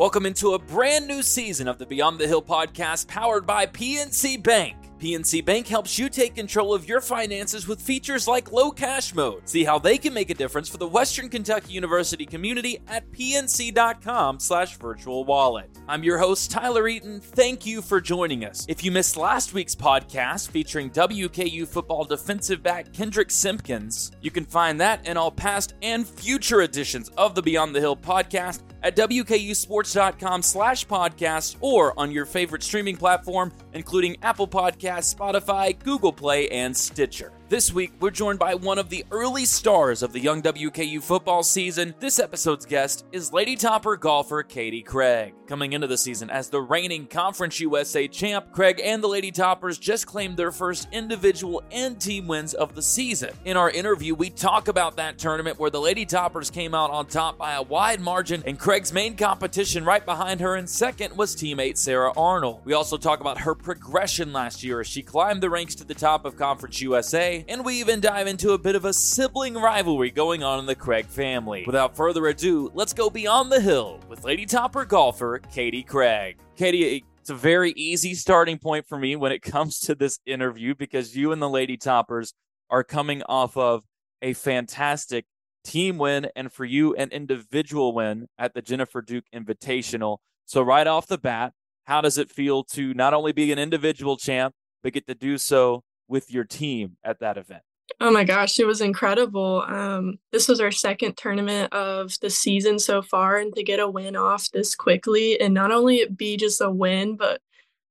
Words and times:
Welcome 0.00 0.24
into 0.24 0.54
a 0.54 0.58
brand 0.58 1.06
new 1.06 1.22
season 1.22 1.68
of 1.68 1.76
the 1.76 1.84
Beyond 1.84 2.18
the 2.18 2.26
Hill 2.26 2.40
podcast 2.40 3.06
powered 3.06 3.46
by 3.46 3.66
PNC 3.66 4.42
Bank. 4.42 4.78
PNC 4.98 5.44
Bank 5.44 5.66
helps 5.66 5.98
you 5.98 6.08
take 6.08 6.34
control 6.34 6.72
of 6.72 6.88
your 6.88 7.02
finances 7.02 7.68
with 7.68 7.82
features 7.82 8.26
like 8.26 8.50
low 8.50 8.70
cash 8.70 9.14
mode. 9.14 9.46
See 9.46 9.62
how 9.62 9.78
they 9.78 9.98
can 9.98 10.14
make 10.14 10.30
a 10.30 10.34
difference 10.34 10.70
for 10.70 10.78
the 10.78 10.88
Western 10.88 11.28
Kentucky 11.28 11.74
University 11.74 12.24
community 12.24 12.78
at 12.88 13.12
pnc.com 13.12 14.40
slash 14.40 14.78
virtual 14.78 15.26
wallet. 15.26 15.68
I'm 15.86 16.02
your 16.02 16.16
host, 16.16 16.50
Tyler 16.50 16.88
Eaton. 16.88 17.20
Thank 17.20 17.66
you 17.66 17.82
for 17.82 18.00
joining 18.00 18.46
us. 18.46 18.64
If 18.70 18.82
you 18.82 18.90
missed 18.90 19.18
last 19.18 19.52
week's 19.52 19.74
podcast 19.74 20.50
featuring 20.50 20.88
WKU 20.92 21.68
football 21.68 22.04
defensive 22.04 22.62
back 22.62 22.90
Kendrick 22.94 23.30
Simpkins, 23.30 24.12
you 24.22 24.30
can 24.30 24.46
find 24.46 24.80
that 24.80 25.06
in 25.06 25.18
all 25.18 25.30
past 25.30 25.74
and 25.82 26.08
future 26.08 26.62
editions 26.62 27.10
of 27.18 27.34
the 27.34 27.42
Beyond 27.42 27.74
the 27.74 27.80
Hill 27.80 27.98
podcast 27.98 28.62
at 28.82 28.96
wkusports.com 28.96 30.42
slash 30.42 30.86
podcast 30.86 31.56
or 31.60 31.98
on 31.98 32.10
your 32.10 32.26
favorite 32.26 32.62
streaming 32.62 32.96
platform, 32.96 33.52
including 33.72 34.16
Apple 34.22 34.48
Podcasts, 34.48 35.14
Spotify, 35.14 35.78
Google 35.82 36.12
Play, 36.12 36.48
and 36.48 36.76
Stitcher. 36.76 37.32
This 37.50 37.72
week, 37.74 37.90
we're 37.98 38.12
joined 38.12 38.38
by 38.38 38.54
one 38.54 38.78
of 38.78 38.90
the 38.90 39.04
early 39.10 39.44
stars 39.44 40.04
of 40.04 40.12
the 40.12 40.20
young 40.20 40.40
WKU 40.40 41.02
football 41.02 41.42
season. 41.42 41.96
This 41.98 42.20
episode's 42.20 42.64
guest 42.64 43.06
is 43.10 43.32
Lady 43.32 43.56
Topper 43.56 43.96
golfer 43.96 44.44
Catie 44.44 44.84
Craig. 44.84 45.34
Coming 45.48 45.72
into 45.72 45.88
the 45.88 45.98
season 45.98 46.30
as 46.30 46.48
the 46.48 46.60
reigning 46.60 47.08
Conference 47.08 47.58
USA 47.58 48.06
champ, 48.06 48.52
Craig 48.52 48.80
and 48.84 49.02
the 49.02 49.08
Lady 49.08 49.32
Toppers 49.32 49.78
just 49.78 50.06
claimed 50.06 50.36
their 50.36 50.52
first 50.52 50.86
individual 50.92 51.60
and 51.72 52.00
team 52.00 52.28
wins 52.28 52.54
of 52.54 52.76
the 52.76 52.82
season. 52.82 53.30
In 53.44 53.56
our 53.56 53.68
interview, 53.68 54.14
we 54.14 54.30
talk 54.30 54.68
about 54.68 54.96
that 54.98 55.18
tournament 55.18 55.58
where 55.58 55.70
the 55.70 55.80
Lady 55.80 56.06
Toppers 56.06 56.52
came 56.52 56.72
out 56.72 56.92
on 56.92 57.06
top 57.06 57.36
by 57.36 57.54
a 57.54 57.62
wide 57.62 58.00
margin, 58.00 58.44
and 58.46 58.60
Craig's 58.60 58.92
main 58.92 59.16
competition 59.16 59.84
right 59.84 60.06
behind 60.06 60.38
her 60.38 60.54
in 60.54 60.68
second 60.68 61.16
was 61.16 61.34
teammate 61.34 61.78
Sarah 61.78 62.12
Arnold. 62.16 62.60
We 62.64 62.74
also 62.74 62.96
talk 62.96 63.18
about 63.18 63.40
her 63.40 63.56
progression 63.56 64.32
last 64.32 64.62
year 64.62 64.78
as 64.78 64.86
she 64.86 65.02
climbed 65.02 65.42
the 65.42 65.50
ranks 65.50 65.74
to 65.74 65.84
the 65.84 65.94
top 65.94 66.24
of 66.24 66.36
Conference 66.36 66.80
USA 66.80 67.39
and 67.48 67.64
we 67.64 67.80
even 67.80 68.00
dive 68.00 68.26
into 68.26 68.52
a 68.52 68.58
bit 68.58 68.74
of 68.74 68.84
a 68.84 68.92
sibling 68.92 69.54
rivalry 69.54 70.10
going 70.10 70.42
on 70.42 70.58
in 70.58 70.66
the 70.66 70.74
Craig 70.74 71.06
family. 71.06 71.64
Without 71.66 71.96
further 71.96 72.26
ado, 72.26 72.70
let's 72.74 72.92
go 72.92 73.10
beyond 73.10 73.50
the 73.50 73.60
hill 73.60 74.00
with 74.08 74.24
Lady 74.24 74.46
Topper 74.46 74.84
golfer 74.84 75.38
Catie 75.38 75.82
Craig. 75.82 76.38
Catie, 76.56 77.04
it's 77.18 77.30
a 77.30 77.34
very 77.34 77.72
easy 77.72 78.14
starting 78.14 78.58
point 78.58 78.86
for 78.86 78.98
me 78.98 79.16
when 79.16 79.32
it 79.32 79.42
comes 79.42 79.78
to 79.80 79.94
this 79.94 80.18
interview 80.26 80.74
because 80.74 81.16
you 81.16 81.32
and 81.32 81.40
the 81.40 81.48
Lady 81.48 81.76
Toppers 81.76 82.34
are 82.70 82.84
coming 82.84 83.22
off 83.24 83.56
of 83.56 83.84
a 84.22 84.32
fantastic 84.32 85.24
team 85.64 85.98
win 85.98 86.28
and 86.34 86.52
for 86.52 86.64
you 86.64 86.94
an 86.94 87.10
individual 87.10 87.94
win 87.94 88.26
at 88.38 88.54
the 88.54 88.62
Jennifer 88.62 89.02
Duke 89.02 89.24
Invitational. 89.34 90.18
So 90.46 90.62
right 90.62 90.86
off 90.86 91.06
the 91.06 91.18
bat, 91.18 91.52
how 91.84 92.00
does 92.00 92.18
it 92.18 92.30
feel 92.30 92.64
to 92.64 92.94
not 92.94 93.14
only 93.14 93.32
be 93.32 93.52
an 93.52 93.58
individual 93.58 94.16
champ 94.16 94.54
but 94.82 94.92
get 94.92 95.06
to 95.06 95.14
do 95.14 95.38
so 95.38 95.82
with 96.10 96.30
your 96.30 96.44
team 96.44 96.96
at 97.04 97.20
that 97.20 97.38
event? 97.38 97.62
Oh 98.00 98.10
my 98.10 98.24
gosh, 98.24 98.58
it 98.58 98.66
was 98.66 98.80
incredible. 98.80 99.64
Um, 99.66 100.18
this 100.32 100.48
was 100.48 100.60
our 100.60 100.70
second 100.70 101.16
tournament 101.16 101.72
of 101.72 102.12
the 102.20 102.30
season 102.30 102.78
so 102.78 103.02
far, 103.02 103.38
and 103.38 103.54
to 103.54 103.62
get 103.62 103.80
a 103.80 103.88
win 103.88 104.16
off 104.16 104.50
this 104.50 104.74
quickly, 104.74 105.40
and 105.40 105.54
not 105.54 105.72
only 105.72 105.96
it 105.96 106.16
be 106.16 106.36
just 106.36 106.60
a 106.60 106.70
win, 106.70 107.16
but 107.16 107.40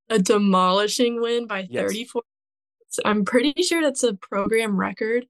a 0.10 0.20
demolishing 0.20 1.22
win 1.22 1.48
by 1.48 1.68
yes. 1.70 1.84
34. 1.84 2.22
I'm 3.06 3.26
pretty 3.26 3.62
sure 3.62 3.82
that's 3.82 4.04
a 4.04 4.16
program 4.16 4.80
record. 4.80 5.28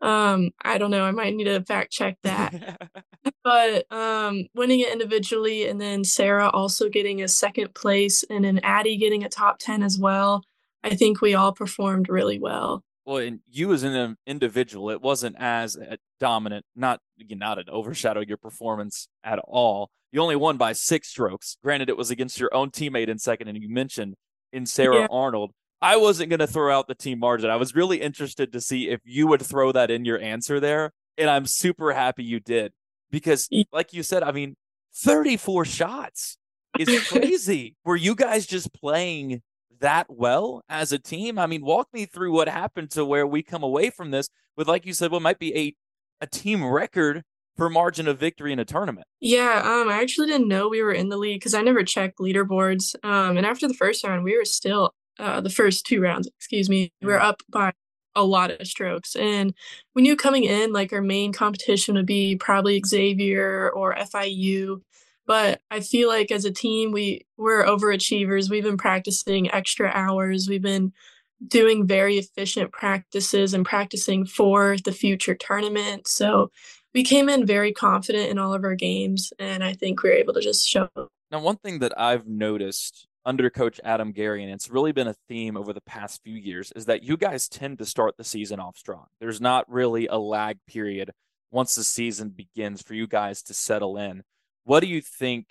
Um, 0.00 0.50
I 0.62 0.78
don't 0.78 0.90
know. 0.90 1.04
I 1.04 1.10
might 1.10 1.34
need 1.34 1.44
to 1.44 1.62
fact 1.62 1.92
check 1.92 2.16
that. 2.22 2.80
but 3.44 3.90
um, 3.92 4.46
winning 4.54 4.80
it 4.80 4.92
individually, 4.92 5.68
and 5.68 5.80
then 5.80 6.04
Sarah 6.04 6.48
also 6.48 6.88
getting 6.88 7.22
a 7.22 7.28
second 7.28 7.74
place, 7.74 8.24
and 8.30 8.44
then 8.44 8.60
Addie 8.62 8.96
getting 8.96 9.24
a 9.24 9.28
top 9.28 9.58
10 9.58 9.82
as 9.82 9.98
well. 9.98 10.44
I 10.84 10.94
think 10.94 11.20
we 11.20 11.34
all 11.34 11.52
performed 11.52 12.08
really 12.08 12.38
well. 12.38 12.84
Well, 13.06 13.16
and 13.18 13.40
you 13.50 13.72
as 13.72 13.82
an 13.82 14.16
individual, 14.26 14.90
it 14.90 15.00
wasn't 15.00 15.36
as 15.38 15.76
uh, 15.76 15.96
dominant, 16.20 16.64
not 16.76 17.00
not 17.30 17.58
an 17.58 17.66
overshadow 17.68 18.20
your 18.20 18.36
performance 18.36 19.08
at 19.22 19.38
all. 19.40 19.90
You 20.12 20.20
only 20.20 20.36
won 20.36 20.56
by 20.58 20.72
six 20.74 21.08
strokes. 21.08 21.56
Granted, 21.62 21.88
it 21.88 21.96
was 21.96 22.10
against 22.10 22.38
your 22.38 22.54
own 22.54 22.70
teammate 22.70 23.08
in 23.08 23.18
second, 23.18 23.48
and 23.48 23.60
you 23.60 23.68
mentioned 23.68 24.14
in 24.52 24.64
Sarah 24.64 25.00
yeah. 25.00 25.06
Arnold. 25.10 25.52
I 25.82 25.96
wasn't 25.96 26.30
going 26.30 26.40
to 26.40 26.46
throw 26.46 26.74
out 26.74 26.86
the 26.86 26.94
team 26.94 27.18
margin. 27.18 27.50
I 27.50 27.56
was 27.56 27.74
really 27.74 28.00
interested 28.00 28.52
to 28.52 28.60
see 28.60 28.88
if 28.88 29.00
you 29.04 29.26
would 29.26 29.42
throw 29.42 29.72
that 29.72 29.90
in 29.90 30.04
your 30.04 30.18
answer 30.18 30.60
there, 30.60 30.92
and 31.18 31.28
I'm 31.28 31.46
super 31.46 31.92
happy 31.92 32.24
you 32.24 32.40
did 32.40 32.72
because, 33.10 33.48
like 33.72 33.92
you 33.92 34.02
said, 34.02 34.22
I 34.22 34.32
mean, 34.32 34.56
34 34.94 35.64
shots 35.66 36.38
is 36.78 37.08
crazy. 37.08 37.76
Were 37.84 37.96
you 37.96 38.14
guys 38.14 38.46
just 38.46 38.72
playing 38.72 39.42
that 39.80 40.06
well 40.08 40.62
as 40.68 40.92
a 40.92 40.98
team? 40.98 41.38
I 41.38 41.46
mean, 41.46 41.64
walk 41.64 41.88
me 41.92 42.06
through 42.06 42.32
what 42.32 42.48
happened 42.48 42.90
to 42.92 43.04
where 43.04 43.26
we 43.26 43.42
come 43.42 43.62
away 43.62 43.90
from 43.90 44.10
this 44.10 44.28
with, 44.56 44.68
like 44.68 44.86
you 44.86 44.92
said, 44.92 45.10
what 45.10 45.22
might 45.22 45.38
be 45.38 45.56
a 45.56 45.74
a 46.20 46.26
team 46.26 46.64
record 46.64 47.22
for 47.56 47.68
margin 47.70 48.08
of 48.08 48.18
victory 48.18 48.52
in 48.52 48.58
a 48.58 48.64
tournament. 48.64 49.06
Yeah, 49.20 49.62
um, 49.64 49.88
I 49.88 50.00
actually 50.00 50.26
didn't 50.26 50.48
know 50.48 50.68
we 50.68 50.82
were 50.82 50.92
in 50.92 51.08
the 51.08 51.16
league 51.16 51.40
because 51.40 51.54
I 51.54 51.62
never 51.62 51.84
checked 51.84 52.18
leaderboards. 52.18 52.94
Um, 53.04 53.36
and 53.36 53.46
after 53.46 53.68
the 53.68 53.74
first 53.74 54.04
round, 54.04 54.24
we 54.24 54.36
were 54.36 54.44
still 54.44 54.92
uh, 55.18 55.40
the 55.40 55.50
first 55.50 55.86
two 55.86 56.00
rounds, 56.00 56.28
excuse 56.38 56.68
me, 56.68 56.92
we 57.00 57.06
were 57.06 57.14
mm-hmm. 57.14 57.26
up 57.26 57.42
by 57.48 57.72
a 58.16 58.24
lot 58.24 58.50
of 58.50 58.66
strokes. 58.66 59.16
And 59.16 59.54
we 59.94 60.02
knew 60.02 60.16
coming 60.16 60.44
in, 60.44 60.72
like 60.72 60.92
our 60.92 61.02
main 61.02 61.32
competition 61.32 61.94
would 61.94 62.06
be 62.06 62.36
probably 62.36 62.82
Xavier 62.84 63.70
or 63.70 63.94
FIU. 63.94 64.80
But 65.26 65.60
I 65.70 65.80
feel 65.80 66.08
like 66.08 66.30
as 66.30 66.44
a 66.44 66.52
team, 66.52 66.92
we 66.92 67.26
we're 67.36 67.64
overachievers. 67.64 68.50
We've 68.50 68.64
been 68.64 68.76
practicing 68.76 69.50
extra 69.50 69.90
hours. 69.94 70.48
We've 70.48 70.62
been 70.62 70.92
doing 71.46 71.86
very 71.86 72.18
efficient 72.18 72.72
practices 72.72 73.54
and 73.54 73.64
practicing 73.64 74.24
for 74.26 74.76
the 74.84 74.92
future 74.92 75.34
tournament. 75.34 76.06
So 76.08 76.50
we 76.94 77.04
came 77.04 77.28
in 77.28 77.44
very 77.44 77.72
confident 77.72 78.30
in 78.30 78.38
all 78.38 78.54
of 78.54 78.64
our 78.64 78.74
games, 78.74 79.32
and 79.38 79.64
I 79.64 79.72
think 79.72 80.02
we 80.02 80.10
were 80.10 80.16
able 80.16 80.34
to 80.34 80.40
just 80.40 80.66
show. 80.66 80.88
Now, 81.30 81.40
one 81.40 81.56
thing 81.56 81.80
that 81.80 81.98
I've 81.98 82.26
noticed 82.26 83.08
under 83.26 83.50
coach 83.50 83.80
Adam 83.82 84.12
Gary, 84.12 84.44
and 84.44 84.52
it's 84.52 84.70
really 84.70 84.92
been 84.92 85.08
a 85.08 85.16
theme 85.28 85.56
over 85.56 85.72
the 85.72 85.80
past 85.80 86.22
few 86.22 86.36
years, 86.36 86.72
is 86.76 86.86
that 86.86 87.02
you 87.02 87.16
guys 87.16 87.48
tend 87.48 87.78
to 87.78 87.84
start 87.84 88.16
the 88.16 88.24
season 88.24 88.60
off 88.60 88.76
strong. 88.76 89.06
There's 89.20 89.40
not 89.40 89.68
really 89.70 90.06
a 90.06 90.18
lag 90.18 90.58
period 90.68 91.10
once 91.50 91.74
the 91.74 91.84
season 91.84 92.28
begins 92.30 92.82
for 92.82 92.94
you 92.94 93.06
guys 93.06 93.42
to 93.44 93.54
settle 93.54 93.96
in. 93.96 94.22
What 94.64 94.80
do 94.80 94.86
you 94.86 95.00
think 95.00 95.46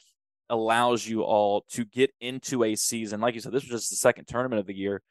allows 0.50 1.08
you 1.08 1.24
all 1.24 1.66
to 1.72 1.86
get 1.86 2.12
into 2.20 2.64
a 2.64 2.76
season? 2.76 3.22
Like 3.22 3.36
you 3.36 3.42
said, 3.42 3.52
this 3.52 3.64
was 3.64 3.82
just 3.82 3.90
the 3.90 3.96
second 3.96 4.26
tournament 4.26 4.60
of 4.60 4.68
the 4.68 4.76
year 4.76 5.02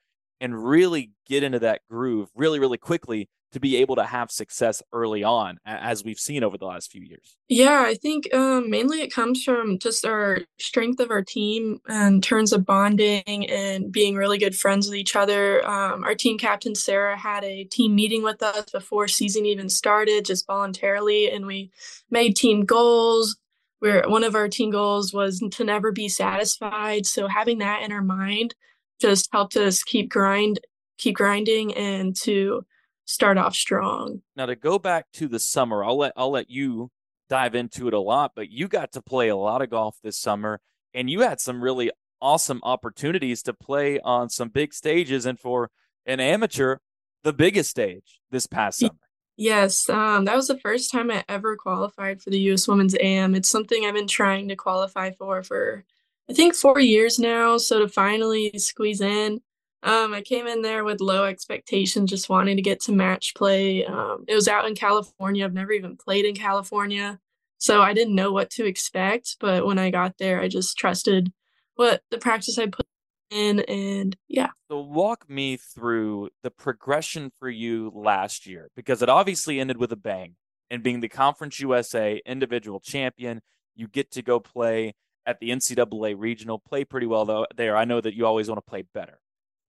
and 0.40 0.62
really 0.62 1.12
get 1.26 1.42
into 1.42 1.60
that 1.60 1.80
groove 1.88 2.28
really, 2.34 2.58
really 2.58 2.78
quickly 2.78 3.28
to 3.52 3.60
be 3.60 3.76
able 3.76 3.96
to 3.96 4.04
have 4.04 4.30
success 4.30 4.82
early 4.92 5.22
on, 5.22 5.58
as 5.66 6.02
we've 6.02 6.18
seen 6.18 6.42
over 6.42 6.56
the 6.56 6.64
last 6.64 6.90
few 6.90 7.02
years? 7.02 7.36
Yeah, 7.48 7.84
I 7.86 7.94
think 7.94 8.32
um, 8.34 8.70
mainly 8.70 9.02
it 9.02 9.12
comes 9.12 9.44
from 9.44 9.78
just 9.78 10.04
our 10.04 10.38
strength 10.58 11.00
of 11.00 11.10
our 11.10 11.22
team 11.22 11.80
in 11.88 12.20
terms 12.22 12.52
of 12.52 12.64
bonding 12.64 13.22
and 13.26 13.92
being 13.92 14.16
really 14.16 14.38
good 14.38 14.56
friends 14.56 14.88
with 14.88 14.96
each 14.96 15.14
other. 15.14 15.64
Um, 15.68 16.02
our 16.02 16.14
team 16.14 16.38
captain, 16.38 16.74
Sarah, 16.74 17.16
had 17.16 17.44
a 17.44 17.64
team 17.64 17.94
meeting 17.94 18.22
with 18.22 18.42
us 18.42 18.70
before 18.70 19.06
season 19.06 19.44
even 19.44 19.68
started, 19.68 20.24
just 20.24 20.46
voluntarily, 20.46 21.30
and 21.30 21.46
we 21.46 21.70
made 22.10 22.36
team 22.36 22.64
goals. 22.64 23.36
Where 23.82 24.08
one 24.08 24.22
of 24.22 24.36
our 24.36 24.46
team 24.46 24.70
goals 24.70 25.12
was 25.12 25.40
to 25.40 25.64
never 25.64 25.90
be 25.90 26.08
satisfied. 26.08 27.04
So 27.04 27.26
having 27.26 27.58
that 27.58 27.82
in 27.82 27.90
our 27.90 28.00
mind 28.00 28.54
just 29.00 29.28
helped 29.32 29.56
us 29.56 29.82
keep 29.82 30.08
grind, 30.08 30.60
keep 30.98 31.16
grinding, 31.16 31.74
and 31.74 32.14
to 32.20 32.64
start 33.06 33.38
off 33.38 33.56
strong. 33.56 34.22
Now 34.36 34.46
to 34.46 34.54
go 34.54 34.78
back 34.78 35.06
to 35.14 35.26
the 35.26 35.40
summer, 35.40 35.82
I'll 35.82 35.98
let 35.98 36.12
I'll 36.16 36.30
let 36.30 36.48
you 36.48 36.92
dive 37.28 37.56
into 37.56 37.88
it 37.88 37.94
a 37.94 37.98
lot, 37.98 38.30
but 38.36 38.50
you 38.50 38.68
got 38.68 38.92
to 38.92 39.02
play 39.02 39.30
a 39.30 39.36
lot 39.36 39.62
of 39.62 39.70
golf 39.70 39.96
this 40.00 40.16
summer 40.16 40.60
and 40.94 41.10
you 41.10 41.22
had 41.22 41.40
some 41.40 41.60
really 41.60 41.90
awesome 42.20 42.60
opportunities 42.62 43.42
to 43.42 43.52
play 43.52 43.98
on 43.98 44.28
some 44.28 44.48
big 44.48 44.72
stages 44.72 45.26
and 45.26 45.40
for 45.40 45.70
an 46.06 46.20
amateur, 46.20 46.76
the 47.24 47.32
biggest 47.32 47.68
stage 47.68 48.20
this 48.30 48.46
past 48.46 48.78
summer. 48.78 48.94
Yes, 49.42 49.88
um, 49.88 50.24
that 50.26 50.36
was 50.36 50.46
the 50.46 50.60
first 50.60 50.92
time 50.92 51.10
I 51.10 51.24
ever 51.28 51.56
qualified 51.56 52.22
for 52.22 52.30
the 52.30 52.38
U.S. 52.42 52.68
Women's 52.68 52.94
AM. 53.00 53.34
It's 53.34 53.48
something 53.48 53.84
I've 53.84 53.94
been 53.94 54.06
trying 54.06 54.46
to 54.46 54.54
qualify 54.54 55.10
for 55.10 55.42
for 55.42 55.84
I 56.30 56.32
think 56.32 56.54
four 56.54 56.78
years 56.78 57.18
now. 57.18 57.58
So 57.58 57.80
to 57.80 57.88
finally 57.88 58.56
squeeze 58.56 59.00
in, 59.00 59.40
um, 59.82 60.14
I 60.14 60.22
came 60.22 60.46
in 60.46 60.62
there 60.62 60.84
with 60.84 61.00
low 61.00 61.24
expectations, 61.24 62.08
just 62.08 62.28
wanting 62.28 62.54
to 62.54 62.62
get 62.62 62.78
to 62.82 62.92
match 62.92 63.34
play. 63.34 63.84
Um, 63.84 64.24
it 64.28 64.36
was 64.36 64.46
out 64.46 64.68
in 64.68 64.76
California. 64.76 65.44
I've 65.44 65.54
never 65.54 65.72
even 65.72 65.96
played 65.96 66.24
in 66.24 66.36
California. 66.36 67.18
So 67.58 67.82
I 67.82 67.94
didn't 67.94 68.14
know 68.14 68.30
what 68.30 68.48
to 68.50 68.64
expect. 68.64 69.38
But 69.40 69.66
when 69.66 69.76
I 69.76 69.90
got 69.90 70.18
there, 70.18 70.40
I 70.40 70.46
just 70.46 70.78
trusted 70.78 71.32
what 71.74 72.00
the 72.12 72.18
practice 72.18 72.58
I 72.60 72.66
put. 72.66 72.86
And 73.32 74.16
yeah. 74.28 74.48
So 74.70 74.80
walk 74.80 75.28
me 75.28 75.56
through 75.56 76.30
the 76.42 76.50
progression 76.50 77.32
for 77.38 77.48
you 77.48 77.90
last 77.94 78.46
year 78.46 78.70
because 78.76 79.02
it 79.02 79.08
obviously 79.08 79.60
ended 79.60 79.78
with 79.78 79.92
a 79.92 79.96
bang. 79.96 80.36
And 80.70 80.82
being 80.82 81.00
the 81.00 81.08
Conference 81.08 81.60
USA 81.60 82.20
individual 82.24 82.80
champion, 82.80 83.42
you 83.74 83.88
get 83.88 84.10
to 84.12 84.22
go 84.22 84.40
play 84.40 84.94
at 85.26 85.38
the 85.38 85.50
NCAA 85.50 86.14
regional, 86.18 86.58
play 86.58 86.84
pretty 86.84 87.06
well 87.06 87.24
though 87.24 87.46
there. 87.56 87.76
I 87.76 87.84
know 87.84 88.00
that 88.00 88.14
you 88.14 88.26
always 88.26 88.48
want 88.48 88.58
to 88.58 88.70
play 88.70 88.84
better. 88.94 89.20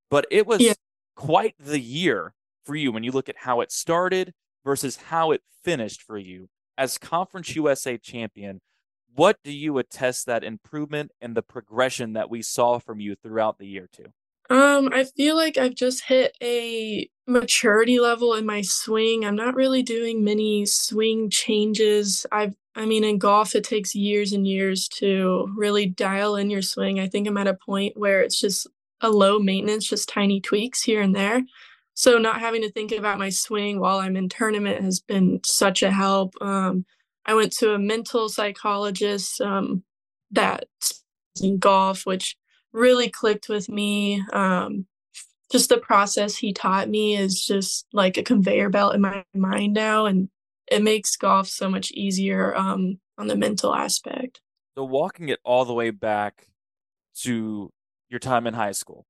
But 0.10 0.26
it 0.32 0.46
was 0.46 0.62
yeah. 0.62 0.74
quite 1.16 1.56
the 1.60 1.80
year 1.80 2.34
for 2.66 2.76
you 2.76 2.92
when 2.92 3.04
you 3.04 3.12
look 3.12 3.30
at 3.30 3.38
how 3.40 3.62
it 3.62 3.72
started 3.72 4.34
versus 4.64 4.96
how 4.96 5.32
it 5.32 5.42
finished 5.64 6.02
for 6.02 6.18
you 6.18 6.50
as 6.78 6.98
Conference 6.98 7.56
USA 7.56 7.98
champion. 7.98 8.62
What 9.16 9.38
do 9.44 9.52
you 9.52 9.78
attest 9.78 10.26
that 10.26 10.44
improvement 10.44 11.12
and 11.22 11.36
the 11.36 11.44
progression 11.44 12.14
that 12.14 12.30
we 12.30 12.42
saw 12.42 12.80
from 12.80 13.00
you 13.00 13.16
throughout 13.16 13.60
the 13.60 13.68
year 13.68 13.88
to? 13.94 14.06
Um, 14.50 14.90
I 14.92 15.06
feel 15.06 15.36
like 15.36 15.58
I've 15.58 15.76
just 15.76 16.04
hit 16.04 16.36
a 16.42 17.10
maturity 17.28 18.00
level 18.00 18.34
in 18.34 18.46
my 18.46 18.62
swing. 18.62 19.24
I'm 19.24 19.36
not 19.36 19.56
really 19.56 19.84
doing 19.84 20.24
many 20.24 20.66
swing 20.66 21.30
changes. 21.30 22.26
I've 22.32 22.56
I 22.76 22.86
mean 22.86 23.04
in 23.04 23.20
golf 23.20 23.56
it 23.56 23.64
takes 23.64 23.94
years 23.94 24.34
and 24.34 24.48
years 24.48 24.88
to 24.96 25.48
really 25.56 25.86
dial 25.86 26.36
in 26.36 26.50
your 26.50 26.62
swing. 26.62 27.00
I 27.00 27.08
think 27.08 27.28
I'm 27.28 27.38
at 27.38 27.48
a 27.48 27.54
point 27.54 27.96
where 27.96 28.22
it's 28.22 28.40
just 28.40 28.68
a 29.02 29.10
low 29.10 29.40
maintenance, 29.40 29.88
just 29.88 30.10
tiny 30.10 30.42
tweaks 30.42 30.82
here 30.82 31.02
and 31.02 31.16
there. 31.16 31.44
So 31.94 32.18
not 32.18 32.40
having 32.40 32.64
to 32.64 32.72
think 32.72 32.92
about 32.92 33.20
my 33.20 33.30
swing 33.30 33.80
while 33.80 34.00
I'm 34.00 34.18
in 34.18 34.28
tournament 34.28 34.84
has 34.84 35.00
been 35.00 35.40
such 35.46 35.84
a 35.84 35.92
help. 35.92 36.34
Um, 36.42 36.86
I 37.26 37.34
went 37.34 37.54
to 37.54 37.74
a 37.74 37.80
mental 37.80 38.30
psychologist 38.30 39.40
um, 39.42 39.84
that 40.32 40.66
in 41.42 41.58
golf, 41.58 42.06
which 42.06 42.36
really 42.72 43.10
clicked 43.10 43.50
with 43.50 43.70
me. 43.70 44.24
Um, 44.34 44.86
just 45.52 45.70
the 45.70 45.78
process 45.78 46.36
he 46.36 46.52
taught 46.52 46.90
me 46.90 47.16
is 47.16 47.46
just 47.46 47.86
like 47.94 48.18
a 48.18 48.24
conveyor 48.24 48.70
belt 48.70 48.96
in 48.96 49.02
my 49.02 49.24
mind 49.34 49.74
now, 49.74 50.06
and 50.06 50.30
it 50.68 50.82
makes 50.82 51.16
golf 51.16 51.48
so 51.48 51.70
much 51.70 51.92
easier 51.92 52.56
um, 52.56 53.00
on 53.18 53.28
the 53.28 53.36
mental 53.36 53.74
aspect. 53.74 54.42
So 54.76 54.84
walking 54.84 55.30
it 55.30 55.40
all 55.44 55.66
the 55.66 55.74
way 55.74 55.92
back 55.92 56.48
to 57.22 57.72
your 58.10 58.20
time 58.20 58.48
in 58.48 58.54
high 58.56 58.72
school. 58.72 59.06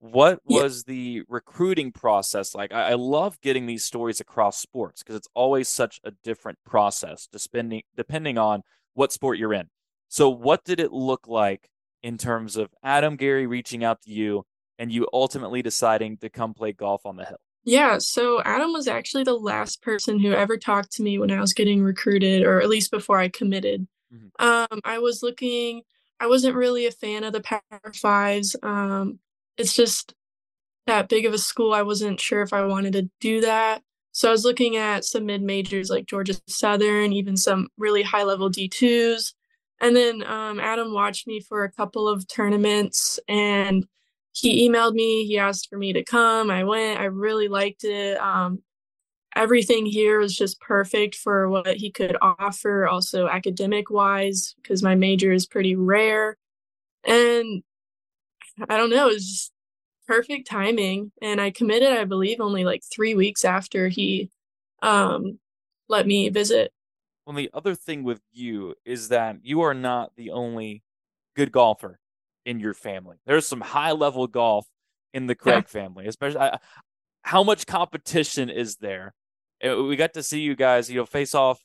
What 0.00 0.40
was 0.46 0.84
yeah. 0.86 0.94
the 0.94 1.22
recruiting 1.28 1.92
process 1.92 2.54
like? 2.54 2.72
I, 2.72 2.90
I, 2.90 2.94
love 2.94 3.38
getting 3.42 3.66
these 3.66 3.84
stories 3.84 4.18
across 4.18 4.58
sports 4.58 5.02
because 5.02 5.14
it's 5.14 5.28
always 5.34 5.68
such 5.68 6.00
a 6.04 6.12
different 6.24 6.58
process 6.64 7.28
depending 7.30 7.82
depending 7.96 8.38
on 8.38 8.62
what 8.94 9.12
sport 9.12 9.36
you're 9.38 9.52
in. 9.52 9.68
So, 10.08 10.30
what 10.30 10.64
did 10.64 10.80
it 10.80 10.90
look 10.90 11.28
like 11.28 11.68
in 12.02 12.16
terms 12.16 12.56
of 12.56 12.70
Adam 12.82 13.16
Gary 13.16 13.46
reaching 13.46 13.84
out 13.84 14.00
to 14.02 14.10
you 14.10 14.44
and 14.78 14.90
you 14.90 15.06
ultimately 15.12 15.60
deciding 15.60 16.16
to 16.18 16.30
come 16.30 16.54
play 16.54 16.72
golf 16.72 17.04
on 17.04 17.16
the 17.16 17.26
hill? 17.26 17.40
Yeah, 17.64 17.98
so 17.98 18.40
Adam 18.42 18.72
was 18.72 18.88
actually 18.88 19.24
the 19.24 19.34
last 19.34 19.82
person 19.82 20.18
who 20.18 20.32
ever 20.32 20.56
talked 20.56 20.92
to 20.92 21.02
me 21.02 21.18
when 21.18 21.30
I 21.30 21.40
was 21.40 21.52
getting 21.52 21.82
recruited, 21.82 22.42
or 22.42 22.62
at 22.62 22.70
least 22.70 22.90
before 22.90 23.18
I 23.18 23.28
committed. 23.28 23.86
Mm-hmm. 24.10 24.44
Um, 24.44 24.80
I 24.82 24.98
was 24.98 25.22
looking 25.22 25.82
I 26.20 26.26
wasn't 26.26 26.54
really 26.54 26.86
a 26.86 26.90
fan 26.90 27.24
of 27.24 27.32
the 27.32 27.40
Power 27.40 27.92
Fives. 27.94 28.54
Um, 28.62 29.18
it's 29.60 29.74
just 29.74 30.14
that 30.86 31.08
big 31.08 31.26
of 31.26 31.34
a 31.34 31.38
school. 31.38 31.72
I 31.72 31.82
wasn't 31.82 32.20
sure 32.20 32.42
if 32.42 32.52
I 32.52 32.64
wanted 32.64 32.94
to 32.94 33.10
do 33.20 33.42
that. 33.42 33.82
So 34.12 34.28
I 34.28 34.32
was 34.32 34.44
looking 34.44 34.76
at 34.76 35.04
some 35.04 35.26
mid 35.26 35.42
majors 35.42 35.90
like 35.90 36.06
Georgia 36.06 36.34
Southern, 36.48 37.12
even 37.12 37.36
some 37.36 37.68
really 37.78 38.02
high 38.02 38.24
level 38.24 38.50
D2s. 38.50 39.34
And 39.80 39.94
then 39.94 40.24
um, 40.26 40.58
Adam 40.58 40.92
watched 40.92 41.26
me 41.26 41.40
for 41.40 41.64
a 41.64 41.70
couple 41.72 42.08
of 42.08 42.26
tournaments 42.26 43.20
and 43.28 43.86
he 44.32 44.68
emailed 44.68 44.94
me. 44.94 45.26
He 45.26 45.38
asked 45.38 45.68
for 45.68 45.78
me 45.78 45.92
to 45.92 46.04
come. 46.04 46.50
I 46.50 46.64
went. 46.64 47.00
I 47.00 47.04
really 47.04 47.48
liked 47.48 47.84
it. 47.84 48.18
Um, 48.20 48.62
everything 49.36 49.86
here 49.86 50.18
was 50.18 50.36
just 50.36 50.60
perfect 50.60 51.14
for 51.14 51.48
what 51.48 51.76
he 51.76 51.90
could 51.90 52.16
offer, 52.20 52.86
also 52.86 53.28
academic 53.28 53.90
wise, 53.90 54.54
because 54.62 54.82
my 54.82 54.94
major 54.94 55.32
is 55.32 55.46
pretty 55.46 55.76
rare. 55.76 56.36
And 57.04 57.62
I 58.68 58.76
don't 58.76 58.90
know, 58.90 59.08
it 59.08 59.14
was 59.14 59.28
just 59.28 59.52
perfect 60.06 60.48
timing. 60.48 61.12
And 61.22 61.40
I 61.40 61.50
committed, 61.50 61.92
I 61.92 62.04
believe, 62.04 62.40
only 62.40 62.64
like 62.64 62.82
three 62.84 63.14
weeks 63.14 63.44
after 63.44 63.88
he 63.88 64.30
um, 64.82 65.38
let 65.88 66.06
me 66.06 66.28
visit. 66.28 66.72
Well, 67.26 67.36
the 67.36 67.50
other 67.52 67.74
thing 67.74 68.02
with 68.02 68.20
you 68.32 68.74
is 68.84 69.08
that 69.08 69.36
you 69.42 69.60
are 69.60 69.74
not 69.74 70.12
the 70.16 70.30
only 70.30 70.82
good 71.36 71.52
golfer 71.52 71.98
in 72.44 72.60
your 72.60 72.74
family. 72.74 73.18
There's 73.26 73.46
some 73.46 73.60
high 73.60 73.92
level 73.92 74.26
golf 74.26 74.66
in 75.12 75.26
the 75.26 75.34
Craig 75.34 75.64
yeah. 75.66 75.80
family, 75.82 76.06
especially. 76.06 76.40
I, 76.40 76.58
how 77.22 77.42
much 77.44 77.66
competition 77.66 78.48
is 78.48 78.76
there 78.76 79.14
we 79.62 79.96
got 79.96 80.14
to 80.14 80.22
see 80.22 80.40
you 80.40 80.56
guys, 80.56 80.90
you 80.90 80.96
know, 80.96 81.06
face 81.06 81.34
off 81.34 81.60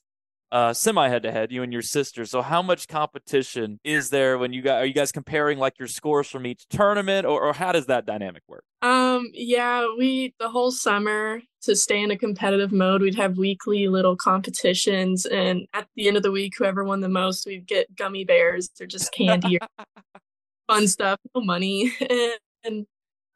uh, 0.52 0.74
semi 0.74 1.10
head 1.10 1.24
to 1.24 1.32
head, 1.32 1.52
you 1.52 1.64
and 1.64 1.74
your 1.74 1.82
sister. 1.82 2.26
So, 2.26 2.42
how 2.42 2.62
much 2.62 2.88
competition 2.88 3.80
is 3.84 4.10
there 4.10 4.38
when 4.38 4.54
you 4.54 4.62
guys 4.62 4.82
are 4.82 4.86
you 4.86 4.94
guys 4.94 5.12
comparing 5.12 5.58
like 5.58 5.78
your 5.80 5.88
scores 5.88 6.30
from 6.30 6.46
each 6.46 6.68
tournament, 6.70 7.26
or, 7.26 7.42
or 7.42 7.54
how 7.54 7.72
does 7.72 7.88
that 7.88 8.06
dynamic 8.06 8.44
work? 8.48 8.64
Um, 8.82 9.32
yeah, 9.34 9.88
we 9.98 10.34
the 10.40 10.50
whole 10.50 10.72
summer 10.72 11.42
to 11.64 11.76
stay 11.76 12.02
in 12.02 12.12
a 12.12 12.18
competitive 12.18 12.72
mode, 12.72 13.02
we'd 13.02 13.16
have 13.16 13.38
weekly 13.38 13.88
little 13.88 14.16
competitions, 14.16 15.26
and 15.26 15.68
at 15.74 15.88
the 15.96 16.08
end 16.08 16.18
of 16.18 16.24
the 16.24 16.32
week, 16.32 16.54
whoever 16.58 16.84
won 16.84 17.02
the 17.02 17.10
most, 17.10 17.46
we'd 17.46 17.66
get 17.66 17.96
gummy 17.96 18.24
bears 18.24 18.70
or 18.80 18.86
just 18.86 19.12
candy 19.12 19.58
or 19.60 19.86
fun 20.68 20.88
stuff, 20.88 21.20
no 21.34 21.42
money, 21.42 21.92
and, 22.00 22.34
and 22.64 22.88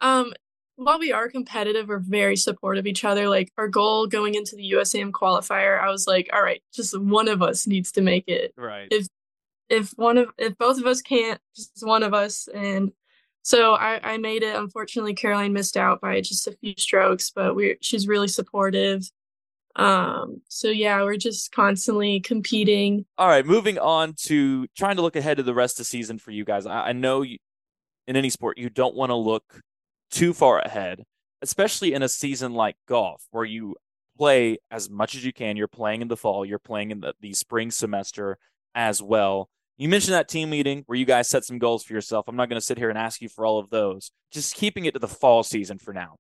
um, 0.01 0.33
while 0.79 0.97
we 0.97 1.11
are 1.11 1.27
competitive, 1.27 1.89
we're 1.89 1.99
very 1.99 2.37
supportive 2.37 2.83
of 2.83 2.87
each 2.87 3.03
other. 3.03 3.27
Like 3.27 3.51
our 3.57 3.67
goal 3.67 4.07
going 4.07 4.35
into 4.35 4.55
the 4.55 4.71
USAM 4.71 5.11
qualifier, 5.11 5.79
I 5.79 5.89
was 5.89 6.07
like, 6.07 6.29
all 6.31 6.41
right, 6.41 6.63
just 6.73 6.97
one 6.99 7.27
of 7.27 7.41
us 7.41 7.67
needs 7.67 7.91
to 7.93 8.01
make 8.01 8.27
it. 8.27 8.53
Right. 8.57 8.87
If 8.89 9.07
if 9.69 9.91
one 9.97 10.17
of 10.17 10.29
if 10.37 10.57
both 10.57 10.79
of 10.79 10.85
us 10.85 11.01
can't, 11.01 11.39
just 11.55 11.71
one 11.81 12.01
of 12.01 12.13
us. 12.13 12.47
And 12.53 12.93
so 13.41 13.73
I, 13.73 14.13
I 14.13 14.17
made 14.17 14.41
it. 14.41 14.55
Unfortunately, 14.55 15.13
Caroline 15.13 15.53
missed 15.53 15.75
out 15.75 15.99
by 15.99 16.21
just 16.21 16.47
a 16.47 16.53
few 16.53 16.73
strokes, 16.77 17.29
but 17.29 17.55
we 17.55 17.77
she's 17.81 18.07
really 18.07 18.29
supportive. 18.29 19.09
Um, 19.75 20.41
so 20.47 20.69
yeah, 20.69 21.03
we're 21.03 21.17
just 21.17 21.51
constantly 21.51 22.21
competing. 22.21 23.05
All 23.17 23.27
right, 23.27 23.45
moving 23.45 23.77
on 23.77 24.13
to 24.23 24.65
trying 24.77 24.95
to 24.95 25.01
look 25.01 25.17
ahead 25.17 25.37
to 25.37 25.43
the 25.43 25.53
rest 25.53 25.75
of 25.75 25.79
the 25.79 25.89
season 25.89 26.19
for 26.19 26.31
you 26.31 26.45
guys. 26.45 26.65
I, 26.65 26.87
I 26.87 26.91
know 26.93 27.21
you, 27.21 27.37
in 28.07 28.15
any 28.15 28.29
sport, 28.29 28.57
you 28.57 28.69
don't 28.69 28.95
want 28.95 29.09
to 29.09 29.15
look 29.15 29.61
too 30.09 30.33
far 30.33 30.59
ahead, 30.59 31.03
especially 31.41 31.93
in 31.93 32.03
a 32.03 32.09
season 32.09 32.53
like 32.53 32.75
golf 32.87 33.23
where 33.31 33.45
you 33.45 33.75
play 34.17 34.57
as 34.69 34.89
much 34.89 35.15
as 35.15 35.23
you 35.23 35.33
can. 35.33 35.57
You're 35.57 35.67
playing 35.67 36.01
in 36.01 36.07
the 36.07 36.17
fall, 36.17 36.45
you're 36.45 36.59
playing 36.59 36.91
in 36.91 36.99
the, 36.99 37.13
the 37.21 37.33
spring 37.33 37.71
semester 37.71 38.37
as 38.75 39.01
well. 39.01 39.49
You 39.77 39.87
mentioned 39.87 40.13
that 40.13 40.27
team 40.27 40.49
meeting 40.49 40.83
where 40.87 40.97
you 40.97 41.05
guys 41.05 41.29
set 41.29 41.45
some 41.45 41.57
goals 41.57 41.85
for 41.85 41.93
yourself. 41.93 42.27
I'm 42.27 42.35
not 42.35 42.49
going 42.49 42.59
to 42.59 42.65
sit 42.65 42.77
here 42.77 42.89
and 42.89 42.97
ask 42.97 43.21
you 43.21 43.29
for 43.29 43.45
all 43.45 43.59
of 43.59 43.69
those. 43.69 44.11
Just 44.29 44.55
keeping 44.55 44.83
it 44.85 44.93
to 44.93 44.99
the 44.99 45.07
fall 45.07 45.41
season 45.41 45.79
for 45.79 45.93
now. 45.93 46.17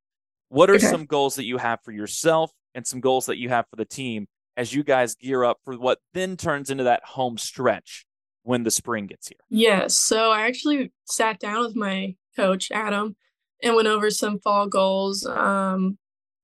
What 0.47 0.69
are 0.69 0.75
okay. 0.75 0.87
some 0.87 1.05
goals 1.05 1.35
that 1.35 1.43
you 1.43 1.57
have 1.57 1.79
for 1.83 1.91
yourself 1.91 2.51
and 2.73 2.87
some 2.87 3.01
goals 3.01 3.25
that 3.25 3.37
you 3.37 3.49
have 3.49 3.65
for 3.69 3.75
the 3.75 3.85
team 3.85 4.27
as 4.55 4.73
you 4.73 4.83
guys 4.83 5.15
gear 5.15 5.43
up 5.43 5.57
for 5.65 5.77
what 5.77 5.99
then 6.13 6.37
turns 6.37 6.69
into 6.69 6.85
that 6.85 7.03
home 7.03 7.37
stretch 7.37 8.05
when 8.43 8.63
the 8.63 8.71
spring 8.71 9.07
gets 9.07 9.27
here? 9.27 9.37
Yes. 9.49 9.99
So 9.99 10.31
I 10.31 10.47
actually 10.47 10.91
sat 11.05 11.39
down 11.39 11.65
with 11.65 11.75
my 11.75 12.15
coach, 12.35 12.71
Adam, 12.71 13.15
and 13.61 13.75
went 13.75 13.87
over 13.87 14.09
some 14.09 14.39
fall 14.39 14.67
goals. 14.67 15.25
Um, 15.25 15.97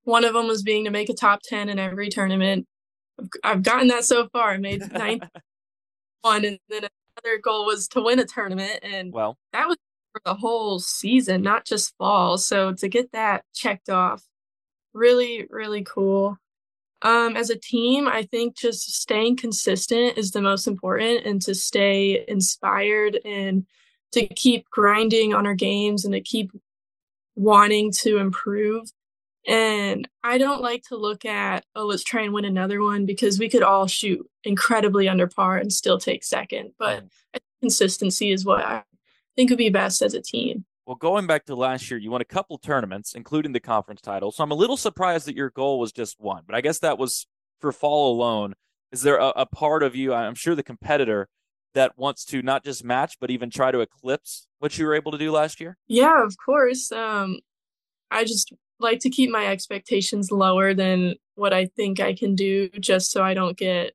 one 0.04 0.24
of 0.24 0.34
them 0.34 0.48
was 0.48 0.64
being 0.64 0.86
to 0.86 0.92
make 0.92 1.10
a 1.10 1.14
top 1.14 1.42
10 1.44 1.70
in 1.70 1.80
every 1.80 2.10
tournament. 2.10 2.68
I've 3.44 3.64
gotten 3.64 3.88
that 3.90 4.06
so 4.06 4.28
far. 4.30 4.52
I 4.52 4.58
made 4.58 4.92
ninth 4.94 5.24
one, 6.22 6.44
and 6.44 6.60
then 6.70 6.88
another 7.24 7.40
goal 7.40 7.66
was 7.66 7.88
to 7.90 8.02
win 8.02 8.20
a 8.20 8.26
tournament. 8.26 8.80
And 8.84 9.14
well, 9.14 9.38
that 9.54 9.68
was 9.68 9.78
for 10.12 10.22
the 10.26 10.34
whole 10.34 10.80
season, 10.80 11.42
not 11.42 11.66
just 11.66 11.96
fall. 11.98 12.38
So 12.38 12.74
to 12.74 12.88
get 12.88 13.12
that 13.12 13.44
checked 13.54 13.90
off, 13.90 14.24
really, 14.94 15.46
really 15.50 15.84
cool. 15.84 16.38
Um, 17.02 17.36
as 17.36 17.50
a 17.50 17.60
team, 17.60 18.08
I 18.08 18.24
think 18.24 18.58
just 18.58 18.96
staying 18.96 19.38
consistent 19.38 20.18
is 20.18 20.32
the 20.32 20.42
most 20.42 20.66
important 20.66 21.26
and 21.26 21.42
to 21.44 21.54
stay 21.54 22.26
inspired 22.28 23.20
and 23.26 23.66
to 24.14 24.26
keep 24.28 24.70
grinding 24.70 25.34
on 25.34 25.46
our 25.46 25.54
games 25.54 26.06
and 26.06 26.14
to 26.14 26.22
keep 26.22 26.52
wanting 27.36 27.92
to 27.92 28.18
improve. 28.18 28.90
And 29.48 30.08
I 30.24 30.38
don't 30.40 30.62
like 30.62 30.84
to 30.90 30.96
look 30.96 31.24
at, 31.24 31.66
oh, 31.76 31.86
let's 31.86 32.04
try 32.04 32.24
and 32.24 32.34
win 32.34 32.46
another 32.46 32.82
one 32.82 33.06
because 33.06 33.38
we 33.38 33.50
could 33.50 33.62
all 33.62 33.86
shoot 33.86 34.28
incredibly 34.44 35.08
under 35.08 35.28
par 35.28 35.58
and 35.58 35.72
still 35.72 36.00
take 36.00 36.24
second. 36.24 36.72
But 36.80 37.04
mm. 37.04 37.40
consistency 37.62 38.32
is 38.32 38.44
what 38.44 38.66
I 38.66 38.84
think 39.36 39.52
would 39.52 39.60
be 39.60 39.70
best 39.70 40.02
as 40.02 40.16
a 40.16 40.22
team. 40.22 40.66
Well, 40.88 40.96
going 40.96 41.26
back 41.28 41.46
to 41.46 41.56
last 41.56 41.90
year, 41.90 42.00
you 42.00 42.12
won 42.12 42.22
a 42.22 42.26
couple 42.26 42.58
tournaments, 42.58 43.14
including 43.14 43.52
the 43.52 43.60
conference 43.60 44.02
title. 44.02 44.32
So 44.32 44.44
I'm 44.44 44.52
a 44.52 44.56
little 44.56 44.78
surprised 44.78 45.28
that 45.28 45.36
your 45.36 45.50
goal 45.50 45.80
was 45.80 45.92
just 45.92 46.20
one, 46.20 46.44
but 46.46 46.56
I 46.56 46.62
guess 46.62 46.80
that 46.80 46.98
was 46.98 47.28
for 47.60 47.72
fall 47.72 48.14
alone. 48.14 48.54
Is 48.92 49.02
there 49.02 49.18
a, 49.18 49.30
a 49.30 49.46
part 49.46 49.84
of 49.84 49.96
you, 49.96 50.14
I'm 50.14 50.36
sure 50.36 50.56
the 50.56 50.64
competitor, 50.64 51.28
that 51.76 51.98
wants 51.98 52.26
to 52.26 52.42
not 52.42 52.64
just 52.64 52.84
match, 52.84 53.18
but 53.20 53.30
even 53.30 53.50
try 53.50 53.72
to 53.72 53.80
eclipse 53.80 54.48
what 54.60 54.78
you 54.78 54.86
were 54.86 54.96
able 54.96 55.12
to 55.12 55.18
do 55.18 55.32
last 55.32 55.62
year? 55.62 55.78
Yeah, 55.88 56.24
of 56.24 56.36
course. 56.44 56.92
Um, 56.92 57.40
I 58.10 58.24
just 58.24 58.52
like 58.80 59.00
to 59.02 59.10
keep 59.10 59.30
my 59.30 59.48
expectations 59.48 60.32
lower 60.32 60.74
than 60.74 61.16
what 61.36 61.54
I 61.54 61.68
think 61.68 62.00
I 62.00 62.14
can 62.14 62.36
do 62.36 62.70
just 62.80 63.12
so 63.12 63.24
I 63.24 63.34
don't 63.34 63.58
get 63.58 63.94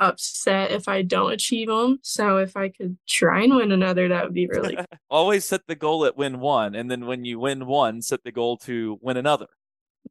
upset 0.00 0.72
if 0.72 0.88
I 0.88 1.02
don't 1.02 1.32
achieve 1.32 1.68
them. 1.68 1.98
So 2.02 2.38
if 2.38 2.56
I 2.56 2.68
could 2.68 2.96
try 3.08 3.42
and 3.42 3.54
win 3.54 3.72
another, 3.72 4.08
that 4.08 4.24
would 4.24 4.34
be 4.34 4.46
really 4.46 4.76
always 5.10 5.44
set 5.44 5.66
the 5.66 5.74
goal 5.74 6.04
at 6.04 6.16
win 6.16 6.40
one, 6.40 6.74
and 6.74 6.90
then 6.90 7.06
when 7.06 7.24
you 7.24 7.38
win 7.38 7.66
one, 7.66 8.02
set 8.02 8.24
the 8.24 8.32
goal 8.32 8.56
to 8.58 8.98
win 9.00 9.16
another. 9.16 9.46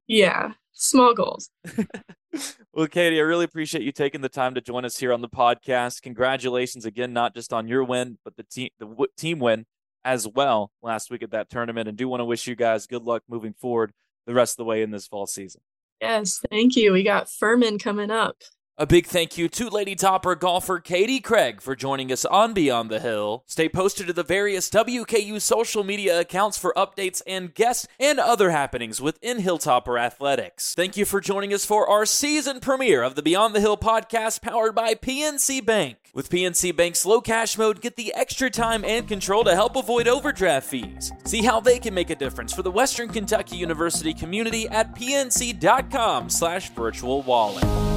Yeah, 0.07 0.53
small 0.73 1.13
goals. 1.13 1.49
well, 2.73 2.87
Catie, 2.87 3.19
I 3.19 3.23
really 3.23 3.45
appreciate 3.45 3.83
you 3.83 3.91
taking 3.91 4.21
the 4.21 4.29
time 4.29 4.55
to 4.55 4.61
join 4.61 4.85
us 4.85 4.97
here 4.97 5.13
on 5.13 5.21
the 5.21 5.29
podcast. 5.29 6.01
Congratulations 6.01 6.85
again, 6.85 7.13
not 7.13 7.35
just 7.35 7.53
on 7.53 7.67
your 7.67 7.83
win, 7.83 8.17
but 8.23 8.35
the 8.35 8.43
team 8.43 8.69
the 8.79 8.85
w- 8.85 9.11
team 9.17 9.39
win 9.39 9.65
as 10.03 10.27
well 10.27 10.71
last 10.81 11.11
week 11.11 11.23
at 11.23 11.31
that 11.31 11.49
tournament. 11.49 11.87
And 11.87 11.97
do 11.97 12.07
want 12.07 12.21
to 12.21 12.25
wish 12.25 12.47
you 12.47 12.55
guys 12.55 12.87
good 12.87 13.03
luck 13.03 13.23
moving 13.29 13.53
forward 13.53 13.91
the 14.25 14.33
rest 14.33 14.53
of 14.53 14.57
the 14.57 14.65
way 14.65 14.81
in 14.81 14.91
this 14.91 15.07
fall 15.07 15.27
season. 15.27 15.61
Yes, 16.01 16.41
thank 16.49 16.75
you. 16.75 16.93
We 16.93 17.03
got 17.03 17.29
Furman 17.29 17.77
coming 17.77 18.09
up. 18.09 18.37
A 18.81 18.87
big 18.87 19.05
thank 19.05 19.37
you 19.37 19.47
to 19.47 19.69
Lady 19.69 19.93
Topper 19.93 20.33
golfer 20.33 20.79
Catie 20.79 21.19
Craig 21.19 21.61
for 21.61 21.75
joining 21.75 22.11
us 22.11 22.25
on 22.25 22.51
Beyond 22.51 22.89
the 22.89 22.99
Hill. 22.99 23.43
Stay 23.45 23.69
posted 23.69 24.07
to 24.07 24.13
the 24.13 24.23
various 24.23 24.71
WKU 24.71 25.39
social 25.39 25.83
media 25.83 26.19
accounts 26.19 26.57
for 26.57 26.73
updates 26.75 27.21
and 27.27 27.53
guests 27.53 27.87
and 27.99 28.19
other 28.19 28.49
happenings 28.49 28.99
within 28.99 29.37
Hilltopper 29.37 30.01
Athletics. 30.01 30.73
Thank 30.73 30.97
you 30.97 31.05
for 31.05 31.21
joining 31.21 31.53
us 31.53 31.63
for 31.63 31.87
our 31.87 32.07
season 32.07 32.59
premiere 32.59 33.03
of 33.03 33.13
the 33.13 33.21
Beyond 33.21 33.53
the 33.53 33.59
Hill 33.59 33.77
podcast 33.77 34.41
powered 34.41 34.73
by 34.73 34.95
PNC 34.95 35.63
Bank. 35.63 35.97
With 36.15 36.31
PNC 36.31 36.75
Bank's 36.75 37.05
low 37.05 37.21
cash 37.21 37.59
mode, 37.59 37.81
get 37.81 37.97
the 37.97 38.11
extra 38.15 38.49
time 38.49 38.83
and 38.83 39.07
control 39.07 39.43
to 39.43 39.53
help 39.53 39.75
avoid 39.75 40.07
overdraft 40.07 40.67
fees. 40.67 41.11
See 41.25 41.43
how 41.43 41.59
they 41.59 41.77
can 41.77 41.93
make 41.93 42.09
a 42.09 42.15
difference 42.15 42.51
for 42.51 42.63
the 42.63 42.71
Western 42.71 43.09
Kentucky 43.09 43.57
University 43.57 44.15
community 44.15 44.67
at 44.69 44.95
pnc.com 44.95 46.31
slash 46.31 46.71
virtual 46.71 47.21
wallet. 47.21 47.90